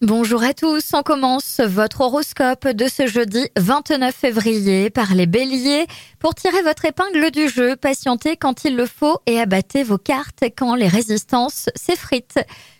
Bonjour 0.00 0.44
à 0.44 0.54
tous, 0.54 0.92
on 0.92 1.02
commence 1.02 1.58
votre 1.58 2.02
horoscope 2.02 2.68
de 2.68 2.86
ce 2.86 3.08
jeudi 3.08 3.48
29 3.58 4.14
février 4.14 4.90
par 4.90 5.12
les 5.12 5.26
béliers. 5.26 5.88
Pour 6.20 6.36
tirer 6.36 6.62
votre 6.62 6.84
épingle 6.84 7.32
du 7.32 7.48
jeu, 7.48 7.74
patientez 7.74 8.36
quand 8.36 8.64
il 8.64 8.76
le 8.76 8.86
faut 8.86 9.18
et 9.26 9.40
abattez 9.40 9.82
vos 9.82 9.98
cartes 9.98 10.44
quand 10.56 10.76
les 10.76 10.86
résistances 10.86 11.68
s'effritent. 11.74 12.38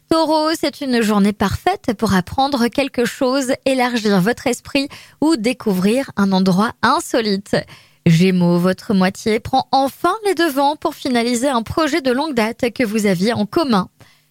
Taureau, 0.08 0.50
c'est 0.54 0.80
une 0.80 1.02
journée 1.02 1.32
parfaite 1.32 1.92
pour 1.98 2.14
apprendre 2.14 2.68
quelque 2.68 3.04
chose, 3.04 3.52
élargir 3.66 4.20
votre 4.20 4.46
esprit 4.46 4.88
ou 5.20 5.34
découvrir 5.34 6.12
un 6.16 6.30
endroit 6.30 6.70
insolite. 6.82 7.56
Gémeaux, 8.06 8.58
votre 8.58 8.94
moitié 8.94 9.40
prend 9.40 9.66
enfin 9.72 10.14
les 10.24 10.36
devants 10.36 10.76
pour 10.76 10.94
finaliser 10.94 11.48
un 11.48 11.64
projet 11.64 12.00
de 12.00 12.12
longue 12.12 12.34
date 12.34 12.70
que 12.72 12.84
vous 12.84 13.06
aviez 13.06 13.32
en 13.32 13.44
commun. 13.44 13.88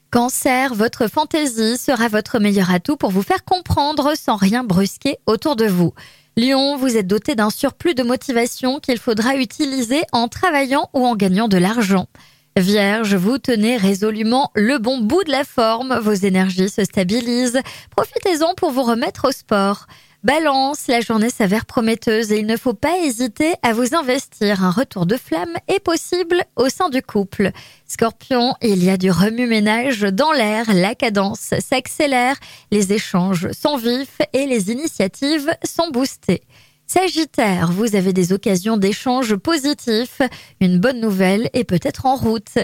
Cancer, 0.09 0.73
votre 0.73 1.09
fantaisie 1.09 1.77
sera 1.77 2.07
votre 2.07 2.39
meilleur 2.39 2.71
atout 2.71 2.95
pour 2.95 3.11
vous 3.11 3.23
faire 3.23 3.43
comprendre 3.43 4.13
sans 4.15 4.37
rien 4.37 4.63
brusquer 4.63 5.17
autour 5.25 5.57
de 5.57 5.65
vous. 5.65 5.93
Lion, 6.37 6.77
vous 6.77 6.95
êtes 6.95 7.07
doté 7.07 7.35
d'un 7.35 7.49
surplus 7.49 7.93
de 7.93 8.03
motivation 8.03 8.79
qu'il 8.79 8.99
faudra 8.99 9.35
utiliser 9.35 10.03
en 10.13 10.29
travaillant 10.29 10.89
ou 10.93 11.05
en 11.05 11.17
gagnant 11.17 11.49
de 11.49 11.57
l'argent. 11.57 12.07
Vierge, 12.55 13.15
vous 13.15 13.37
tenez 13.37 13.75
résolument 13.75 14.49
le 14.55 14.77
bon 14.77 14.99
bout 14.99 15.23
de 15.25 15.31
la 15.31 15.43
forme, 15.43 15.99
vos 15.99 16.13
énergies 16.13 16.69
se 16.69 16.85
stabilisent, 16.85 17.59
profitez-en 17.95 18.53
pour 18.55 18.71
vous 18.71 18.83
remettre 18.83 19.27
au 19.27 19.31
sport. 19.33 19.87
Balance, 20.27 20.87
la 20.89 20.99
journée 20.99 21.29
s'avère 21.29 21.65
prometteuse 21.65 22.33
et 22.33 22.39
il 22.39 22.47
ne 22.47 22.57
faut 22.57 22.73
pas 22.73 22.97
hésiter 22.97 23.53
à 23.63 23.71
vous 23.71 23.95
investir. 23.95 24.61
Un 24.61 24.71
retour 24.71 25.05
de 25.05 25.15
flamme 25.15 25.55
est 25.69 25.79
possible 25.79 26.43
au 26.57 26.67
sein 26.67 26.89
du 26.89 27.01
couple. 27.01 27.51
Scorpion, 27.87 28.53
il 28.61 28.83
y 28.83 28.89
a 28.89 28.97
du 28.97 29.09
remue-ménage 29.09 30.01
dans 30.01 30.33
l'air, 30.33 30.65
la 30.73 30.95
cadence 30.95 31.53
s'accélère, 31.59 32.35
les 32.71 32.91
échanges 32.91 33.49
sont 33.53 33.77
vifs 33.77 34.17
et 34.33 34.47
les 34.47 34.69
initiatives 34.69 35.49
sont 35.63 35.91
boostées. 35.91 36.41
Sagittaire, 36.87 37.71
vous 37.71 37.95
avez 37.95 38.11
des 38.11 38.33
occasions 38.33 38.75
d'échanges 38.75 39.37
positifs, 39.37 40.21
une 40.59 40.77
bonne 40.77 40.99
nouvelle 40.99 41.49
est 41.53 41.63
peut-être 41.63 42.05
en 42.05 42.17
route. 42.17 42.57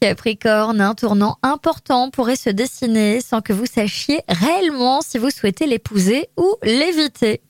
Capricorne, 0.00 0.80
un 0.80 0.94
tournant 0.94 1.38
important 1.42 2.10
pourrait 2.10 2.36
se 2.36 2.50
dessiner 2.50 3.20
sans 3.20 3.40
que 3.40 3.52
vous 3.52 3.66
sachiez 3.66 4.20
réellement 4.28 5.00
si 5.00 5.18
vous 5.18 5.30
souhaitez 5.30 5.66
l'épouser 5.66 6.28
ou 6.36 6.54
l'éviter. 6.62 7.40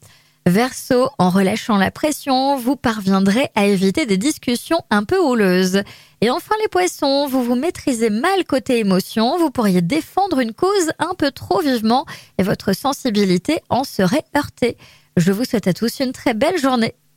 Verseau, 0.47 1.11
en 1.19 1.29
relâchant 1.29 1.77
la 1.77 1.91
pression, 1.91 2.57
vous 2.57 2.75
parviendrez 2.75 3.51
à 3.55 3.67
éviter 3.67 4.07
des 4.07 4.17
discussions 4.17 4.81
un 4.89 5.05
peu 5.05 5.19
houleuses. 5.19 5.83
Et 6.23 6.31
enfin 6.31 6.55
les 6.63 6.69
poissons, 6.69 7.27
vous 7.27 7.45
vous 7.45 7.55
maîtrisez 7.55 8.09
mal 8.09 8.45
côté 8.47 8.79
émotion, 8.79 9.37
vous 9.37 9.51
pourriez 9.51 9.83
défendre 9.83 10.41
une 10.41 10.55
cause 10.55 10.91
un 10.99 11.15
peu 11.15 11.31
trop 11.31 11.61
vivement 11.61 12.07
et 12.39 12.43
votre 12.43 12.73
sensibilité 12.73 13.61
en 13.69 13.85
serait 13.85 14.25
heurtée. 14.35 14.79
Je 15.19 15.33
vous 15.33 15.45
souhaite 15.45 15.67
à 15.67 15.75
tous 15.75 16.01
une 16.01 16.13
très 16.13 16.33
belle 16.33 16.59
journée. 16.59 16.95